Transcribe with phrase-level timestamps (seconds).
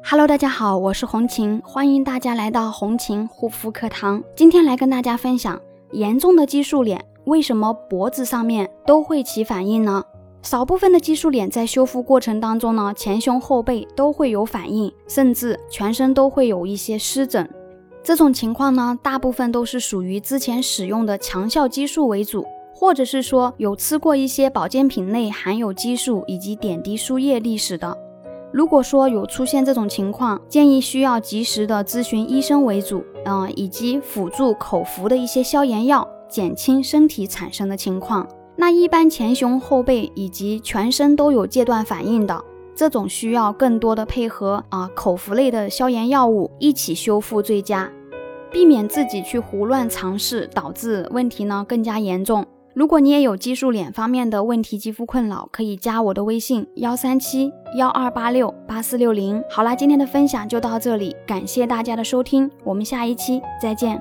[0.00, 4.24] Hello，大家好，我是红琴，欢迎大家来到红琴护肤课堂。
[4.34, 10.02] 今天来跟大家分享，严重的激素脸为什么脖子上面都会起反应呢？
[10.40, 17.46] 少部分的激素脸在修复过程当中呢，前胸后背都会有反应，甚至全身都会有一些湿疹。
[18.02, 27.96] 这种情况呢，大部分都是属于之前使用的强效激素为主，或者是说有吃过一些保健品内含有激素以及点滴输液历史的。
[28.52, 38.28] 如果说有出现这种情况，建议需要及时的咨询医生为主，嗯，以及辅助口服的一些消炎药，减轻身体产生的情况。
[38.56, 47.90] 那一般前胸后背以及全身都有戒断反应的这种，需要更多的配合啊口服类的消炎药物一起修复最佳，
[48.50, 52.44] 避免自己去胡乱尝试，导致问题呢更加严重。
[52.74, 59.42] 如果你也有激素脸方面的问题、肌肤困扰，可以加我的微信幺三七幺二八六八四六零。
[59.50, 63.90] 好啦，今天的分享就到这里，感谢大家的收听，我们下一期再见。